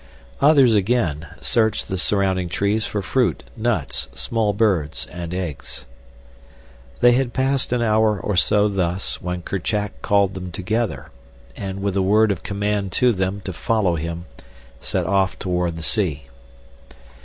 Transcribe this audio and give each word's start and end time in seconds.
Others, 0.41 0.73
again, 0.73 1.27
searched 1.41 1.87
the 1.87 1.95
surrounding 1.99 2.49
trees 2.49 2.87
for 2.87 3.03
fruit, 3.03 3.43
nuts, 3.55 4.09
small 4.15 4.51
birds, 4.51 5.05
and 5.11 5.31
eggs. 5.31 5.85
They 7.01 7.11
had 7.11 7.33
passed 7.33 7.71
an 7.71 7.83
hour 7.83 8.19
or 8.19 8.35
so 8.35 8.67
thus 8.67 9.21
when 9.21 9.43
Kerchak 9.43 10.01
called 10.01 10.33
them 10.33 10.51
together, 10.51 11.11
and, 11.55 11.83
with 11.83 11.95
a 11.95 12.01
word 12.01 12.31
of 12.31 12.41
command 12.41 12.91
to 12.93 13.13
them 13.13 13.41
to 13.45 13.53
follow 13.53 13.93
him, 13.93 14.25
set 14.79 15.05
off 15.05 15.37
toward 15.37 15.75
the 15.75 15.83
sea. 15.83 16.23